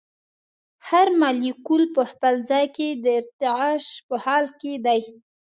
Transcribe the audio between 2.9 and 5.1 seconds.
د ارتعاش په حال کې دی.